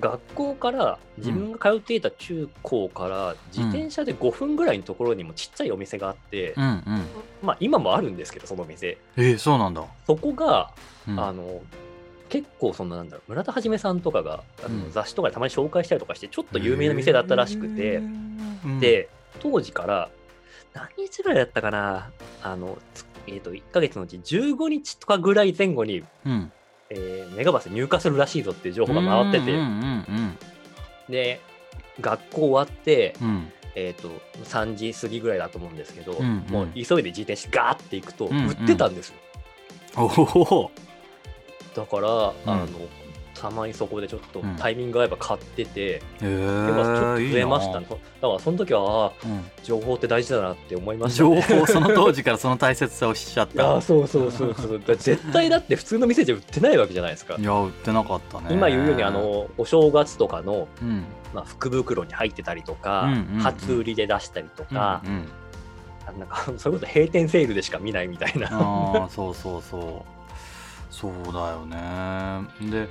[0.00, 6.70] 学校から自分が通っていた中高から自転車で5分ぐらいのところにもちっちゃいお店があって、うんうん。
[6.70, 7.06] うん
[7.42, 8.98] まあ今もあるんですけどその店。
[9.16, 10.72] えー、そうなんだ、そこが
[11.08, 11.62] うん、あの
[12.28, 14.92] 結構そんななんだろう村田はじめさんとかがあの、うん。
[14.92, 18.02] 雑誌とかでたまに紹介したりとかしてちょっと有名な店だったらしくて、
[18.80, 19.08] で
[19.40, 20.10] 当時から
[20.74, 22.10] 何日ぐらいだったかな
[22.42, 26.52] あの、つえー、と1ヶ月のうち15日とかぐらい前後に、うん、うん、
[26.90, 30.38] えーメガバス入荷するらしいぞっていう情報が回ってて、うんうん
[31.08, 31.40] で
[32.00, 33.28] 学校終わって、うん。
[33.28, 34.08] うんえー、と
[34.44, 36.52] 3時過ぎぐらいだと思うんですけど、うんうん。
[36.52, 38.48] もう急いで自転車ガーって行くとうんうん。
[38.48, 39.14] 売ってたんですよ、
[39.96, 40.70] おお
[41.76, 42.08] だから、
[42.46, 42.66] あの
[43.40, 44.56] たまにそこでちょっとうん。
[44.56, 47.86] タイミング合えば買ってて、へでまあちょっとえ増えましたね。
[47.88, 49.44] だからその時はあーうん。
[49.62, 53.62] 情報って大事だなって思いました情ね報その当時からその大切さを知っちゃった。
[53.78, 54.80] ーそうそうそうそう。
[54.96, 57.36] 絶対だって普通の店じゃ売ってないわけじゃないですか。
[57.38, 58.46] いや売ってなかったね。
[58.50, 61.04] 今言うようにあのお正月とかの、うん。
[61.34, 66.20] まあ、福袋に入ってたりとか、うんうんうん初売りで出したりとか、うんうん。
[66.20, 68.48] なんかそれこそ閉店セールでしか見ないみたいな。
[68.50, 70.18] ああそうそうそう。
[70.90, 71.78] そうだよね。
[72.70, 72.88] で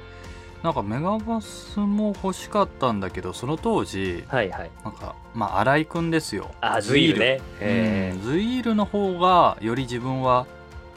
[0.63, 4.71] なんかメガバスも欲しかったんだけどその当時はいはい。
[4.83, 7.37] なんかまあ新井くんですよあ、ズイールね。
[7.37, 10.45] ズイえール,、うん、ズイールの方がより自分は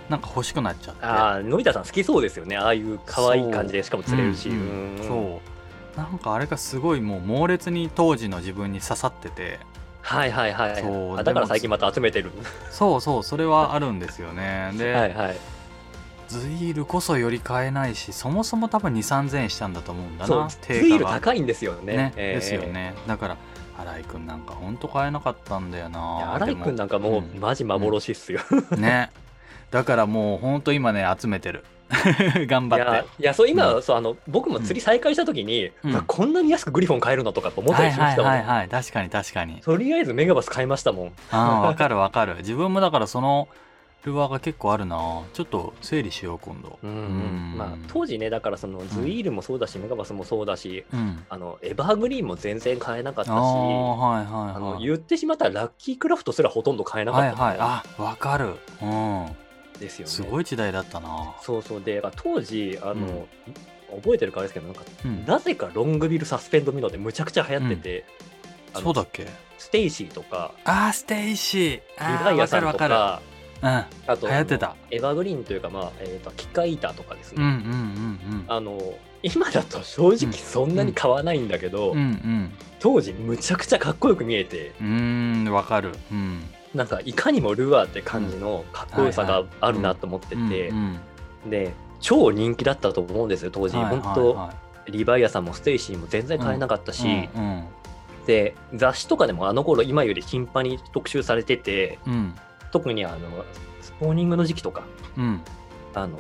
[0.08, 2.56] なんか欲しくなっちゃってああ、のび太さん好きそうですよね。
[2.56, 4.48] ああいう可愛い感じで、しかも釣れるし。
[4.48, 5.50] うんうんそう
[5.96, 9.58] なんかあれがすごいもう猛烈に当時の自分に刺さってて
[10.02, 10.80] はいはいはい。
[10.80, 12.30] そうあだから最近また集めてる。
[12.70, 15.36] そうそうそれはあるんですよねで、 はいはい。
[16.30, 21.96] ズイールこそより買えないしそもそも多分2 3 0 0円したんだと思うんだな、ズイールが高いんですよね。
[21.96, 22.62] ね、えーですよ。
[22.62, 22.94] ね。
[23.08, 23.36] だから
[23.78, 26.34] 新井くんなんかほんと買えなかったんだよな。
[26.34, 27.40] 新井くんなんかもう、うん。
[27.40, 28.40] マジ幻っすよ。
[28.48, 29.10] でもね。
[29.72, 31.64] だからもうほんと今ね集めてる。
[32.46, 36.02] 頑張いやっいやそう今、うそうあの僕も釣り再開した時に、うん。
[36.06, 39.60] こんなに安くグリフォン買えるのとか思てったりしまはいはいしたもん、はいはい確かに確かに。
[39.60, 41.12] とりあえずメガバス買いましたもん。
[41.32, 42.36] ああわかるわかる。
[42.36, 43.48] 自分もだからその
[44.04, 44.96] ルアーが結構あるな。
[45.32, 46.78] ちょっと整理しよう今度。
[46.82, 47.54] うんうん。
[47.56, 51.24] まあ、当時ねだからそのズイールもそうだし、メガバスもそうだしうん。
[51.28, 54.54] あのエバーグリーンも全然買えなかったしああはいはいはい。
[54.54, 57.58] あの言ってしまったらラッキークラフトすらほとんど買えなかったはいはい。
[57.98, 58.54] あわかる。
[58.82, 59.26] うん。
[59.78, 60.10] ですよね。
[60.10, 61.34] すごい時代だったな。
[61.42, 61.80] そうそう。
[61.82, 63.26] で当時あの、うん。
[64.00, 65.26] 覚えてるかあれですけどなんかうん。
[65.26, 68.04] なぜかロングビルサスペンドミノーでむちゃくちゃ流行ってて、
[68.74, 69.26] そうだっけ？
[69.58, 71.70] ステイシーとかあーステイシー。
[71.72, 73.20] リあーわかるわかか
[73.62, 74.76] あと流行ってた。
[74.90, 78.44] エヴァーグリーンというかまあ、えー、とキッカーイーターとかですね、るうんうんうん。
[78.48, 82.52] あの今だと正直そんなに買わないんだけど、うんうん。
[82.78, 85.92] 当時むちゃくちゃかっこよく見えてうんわかる。
[86.10, 86.42] うん。
[86.74, 91.00] なんかいかにもルアーって感じのかっこよさがあるなと思ってて、うんうん
[91.50, 94.54] で超人気だったと思うんですよ当時、はいはい本当は
[94.88, 97.64] リヴァイアさんもステイシーも全然買えなかったいし、うん。
[98.26, 102.34] で雑誌とかでもあの頃今より頻繁に特集されててうん
[102.70, 103.44] 特にあの
[103.80, 104.85] スポーニングの時期とか
[105.16, 105.40] うん。
[105.94, 106.18] あの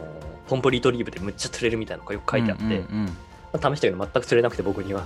[0.48, 3.16] ポンプリトリーブでむっちゃ釣れるみたいなのがよく書いてあって、うんうん
[3.52, 5.04] まあ試したけど全く釣れなくて僕には。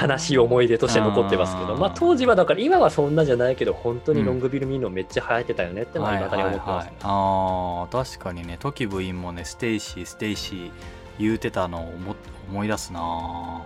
[0.00, 1.78] 悲しい思い出として残ってますけどあー。
[1.78, 8.56] まあ当時はだから今はそんなじゃないけど本当にロングビル見るのめっちゃ流行ってたよねってのは未だに思ってます、ねあー確かにね。
[8.58, 10.70] 時部員もねステイシーステイシー
[11.18, 12.12] 言うてたのを思
[12.50, 13.62] 思い出すな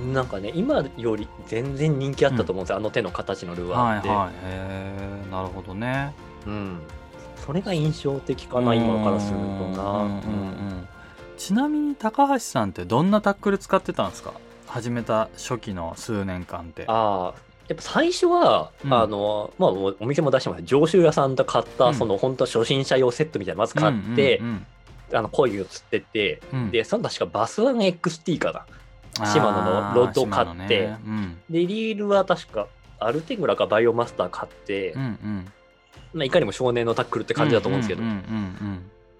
[0.00, 0.12] うん。
[0.12, 4.28] なんかね今より全然人気あったと思うんですよ、あの手の形のルアーって、はいはい。
[4.28, 4.32] へ
[5.28, 6.12] えなるほどね。
[6.46, 6.78] うん、
[7.46, 10.88] それが印象的かな今からするとな、うんうんうん。
[11.36, 14.32] ちなみに高橋さんってどんなタックル使ってたんですか？
[14.66, 16.84] 始めた初期の数年間って。
[16.88, 18.92] ああやっぱ最初は、うん。
[18.92, 20.62] あのまあおお店も出してます。
[20.64, 21.94] 上州屋さんと買った、うん。
[21.94, 24.66] その本当初心者用セットみたいなのまず買って、うんうん
[25.12, 26.58] あの鯉を釣ってって、うん。
[26.60, 29.26] うんでその確かバスワン XT かな。
[29.26, 30.80] シマノのロッドを買って。
[30.80, 30.98] ね。
[31.04, 31.38] うん。
[31.50, 32.68] でリールは確か
[32.98, 35.52] アルテグラかバイオマスター買って、うんうん。
[36.12, 38.02] まあ、いかにも少年のタックルって感じだと思うんですけど、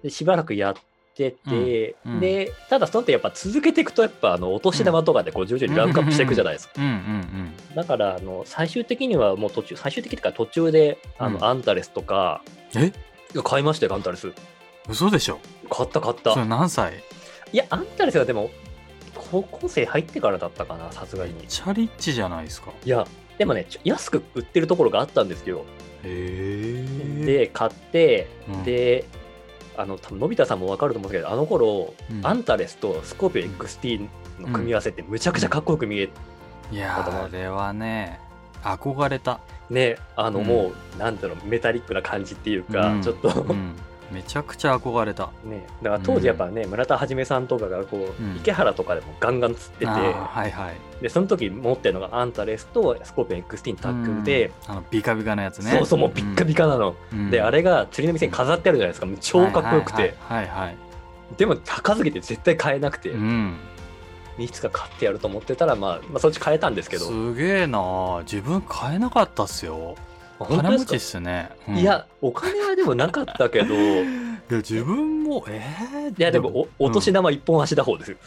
[0.03, 0.75] でしばらくやっ
[1.15, 2.19] てて、うんうん。
[2.19, 6.73] でただその後やっぱ続けていくとやっぱあのお年玉とかでこう徐々にランクアップしていくじゃないですか。
[7.75, 11.43] だからあの最終的にはもう途中最終的というか途中であの、うん。
[11.43, 12.43] アンタレスとか
[12.75, 12.91] え？
[13.43, 14.33] 買いましたよアンタレス。
[14.89, 15.39] 嘘でしょ
[15.71, 16.33] 買った買った。
[16.33, 17.01] それ何歳？
[17.53, 18.51] いやアンタレスはでも
[19.15, 21.33] 高校生入ってからだったかなさすがに。
[21.47, 22.71] チャリッチじゃないですか。
[22.85, 23.07] いや
[23.37, 25.63] でもね安く売ってるところがあったんですよ。
[26.03, 26.85] へ
[27.21, 28.63] えで買って、うん。
[28.63, 29.05] で
[29.77, 32.25] あの多分のび太さんも分かると思うんですけどあの頃、うん。
[32.25, 34.09] アンタレスとスコーピオン XT
[34.41, 36.09] の組み合わせってむちゃくちゃかっこよく見え
[36.71, 38.19] いやだと思うーあれはね
[38.63, 40.45] 憧れた、ねあのうん。
[40.45, 43.01] もう、なんだろうメタリックな感じっていうか、うん。
[43.01, 43.73] ちょっと、うん、
[44.11, 45.29] めちゃくちゃ憧れた。
[45.43, 45.65] ね。
[45.81, 48.35] だから当時やっぱね、村田はさんとかがこう、うん。
[48.37, 49.85] 池原とかでもガンガン釣ってて。
[49.85, 50.75] はいはい。
[51.01, 54.71] でその時持ってるのがアンタレスとスコーピオン XT のタックルで、うん。
[54.71, 55.71] あのビカビカのやつね。
[55.71, 57.29] そうそうもうビッカビカなの、うん。
[57.31, 59.07] であれが釣りの店に飾ってあるじゃないですか。
[59.19, 60.77] 超かっこよくて、はいはい
[61.37, 63.57] でも高すぎて絶対買えなくて、うん。
[64.37, 67.05] いつか買ってやると思ってたら、まあ、まあそっち買えたんですけど。
[67.05, 69.95] すげえな自分買えなかったっすよ
[70.45, 71.77] 金持ちっすね、うん。
[71.77, 73.73] いやお金はでもなかったけど。
[73.73, 78.17] いいや自分もえー、やでもおお年玉一本足打法ですよ、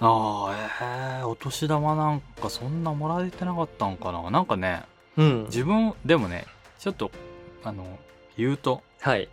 [0.00, 4.30] ああえー、お年玉なんかそんなもらえてなかったんかな。
[4.30, 4.82] なんかね
[5.16, 5.44] うん。
[5.44, 6.44] 自分でもね
[6.78, 7.10] ちょっと
[7.64, 7.98] あの
[8.36, 9.28] 言うとはい。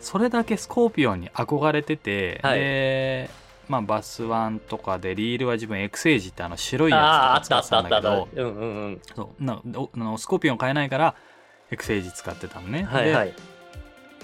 [0.00, 2.58] それだけスコーピオンに憧れてて、はい。
[2.60, 3.30] で
[3.68, 9.00] まあバスワンとかでリールは自分エクセージってあの白いああやあったあったあったあっただけどうんうんうん。
[9.14, 11.14] そうなおあのスコーピオン買えないから
[11.70, 13.34] エクセージ使ってたのね、ではいはい。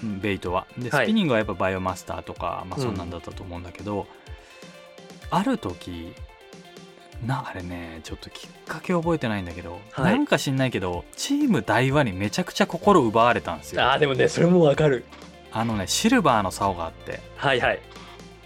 [0.03, 0.67] うんベイトは。
[0.77, 1.05] ではい。
[1.05, 2.83] スピニングはやっぱバイオマスターとか、まあうん。
[2.83, 4.07] そんなんだったと思うんだけど、
[5.29, 6.13] ある時
[7.25, 10.13] なあれねちょっときっかけ覚えてないんだけど、はい。
[10.13, 13.83] なんか知んないけどチーム大和にめちゃくちゃ心奪われたんですよ。
[13.83, 15.03] ああでもねそれもわかる。
[15.51, 17.19] あのねシルバーの竿があって。
[17.35, 17.79] はいはい。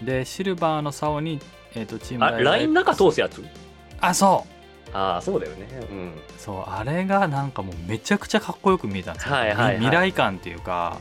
[0.02, 1.40] でシルバーの竿に、
[1.74, 3.44] えー、とチームあ、ライン中通すやつ？
[4.00, 4.56] あそう。
[4.92, 5.68] ああ、そうだよね。
[5.90, 6.12] うん。
[6.38, 9.74] そうあれがなんかもうめちゃくちゃかっこよく見えたんですよ、はいはいはい。
[9.74, 10.98] み未来感っていうか。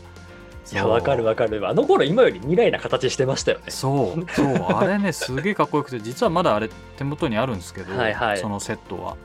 [0.71, 1.67] いや、わかるわかる。
[1.67, 3.65] あの頃今より未来な形してましたよね。
[3.67, 4.55] そうそう。
[4.73, 8.37] あれねすげえかっこよくて実はまだあれ手元にあるんですけど、はいはい。
[8.39, 9.17] そのセットは。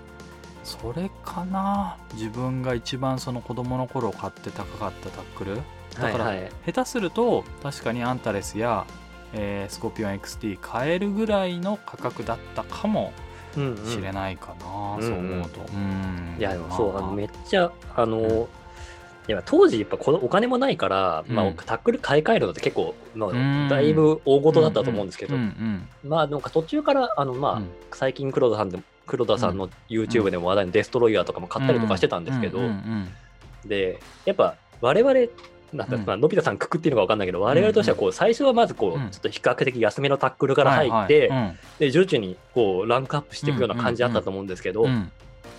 [0.63, 1.97] それかな？
[2.13, 5.57] 自分が一番その子供の頃買って高かったタックル？
[5.57, 6.43] だからはい。
[6.43, 6.53] はい。
[6.67, 8.85] 下手すると確かにアンタレスや、
[9.33, 13.13] えースコピオン XT 買えるぐらいの価格だったかも
[13.57, 18.49] うんうんしれないかな、うんそう思うと、うんいや、でもそう、あのめめっちゃ、あの、
[19.29, 23.67] いや当時やっぱこのお金もないから、まあうんタックル買い替えるのって結構、まうん。
[23.67, 25.45] あ、だいぶ大事だったと思うんですけど、うんう
[26.07, 27.69] んまあなんか途中からあのまあ、うん。
[27.93, 33.09] 最近黒田さんでも黒田さんの YouTube でも話題のデストロイヤーとかも買ったりとかしてたんですけど、うんうん。
[33.69, 35.15] でやっぱ我々
[35.73, 36.05] なんだうん。
[36.05, 39.11] まあのび太さんくくっていうのか分かんないけど我々としてはこう最初はまずこう、うん。
[39.11, 41.31] ちょっと比較的安めのタックルから入って、
[41.79, 44.87] で徐々にこうランクアップしていくような感じだったと思うんですけど、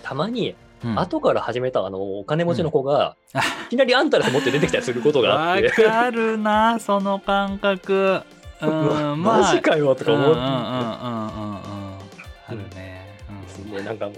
[0.02, 0.54] たまに
[0.84, 0.98] うん。
[0.98, 3.40] 後から始めたあのお金持ちの子が、うん。
[3.40, 5.70] いきなりあんたら持って出てきたりすることがあわって。
[5.70, 8.22] かるなその感覚。
[8.60, 9.22] ううわん。
[9.22, 11.82] マジかよとか思って、うんうんうんうんうんうん
[12.48, 12.91] あるね、うん
[13.72, 14.12] ね、なんかも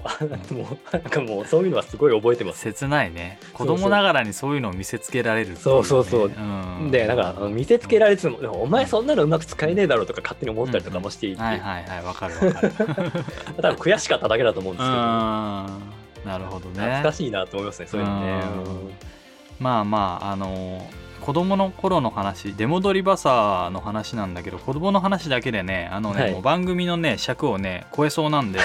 [0.50, 2.61] う もうなんかもうそういうのはすごい覚えてます。
[2.61, 3.38] 切ないね。
[3.52, 5.57] 子供ながらにそういうのを見せつけられるね。
[5.57, 6.26] そうそうそう。
[6.26, 6.90] うん。
[6.90, 12.72] でなんか見せつけられてもお前そんなのうまく使えねえだろうとか勝手に思ったりとかもしていて、はいはいはいわかるわかる。
[13.61, 15.05] 多分悔しかっただけだと思うんうですけど、ん。
[16.24, 16.80] なるほどね。
[16.80, 18.42] 懐かしいなと思いますねそういうのね。
[18.57, 18.92] うん。
[19.59, 20.86] まあまああの
[21.24, 26.32] 子供の頃の話出戻りバサーの話なんだけど子供の話だけでねあのね、はい。
[26.32, 28.60] もう番組のね尺をね超えそうなんで。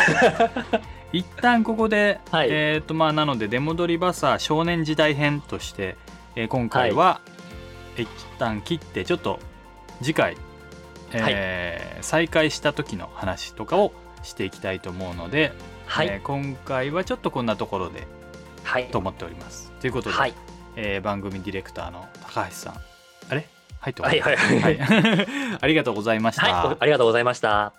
[1.13, 2.49] 一旦ここで、はい。
[2.51, 5.95] えっ、とまあなので出戻りバサー少年時代編として、
[6.35, 7.21] えー今回は、
[7.97, 9.39] 一旦切ってちょっと
[10.01, 10.35] 次回、
[11.13, 15.53] えー再開した時の話とかをしていきたいと思うので、
[15.85, 18.05] はい、えー今回はちょっとこんなところで
[18.65, 18.87] はい。
[18.87, 19.71] と思っております。
[19.79, 20.33] ということで、はい
[20.81, 22.73] えー番組ディレクターの高橋さん。
[23.29, 23.45] あれ？
[23.81, 24.77] 入っておりはいはいはい。
[24.77, 25.27] はい。
[25.61, 26.43] ありがとうございました。
[26.43, 27.73] はい、ありがとうございました。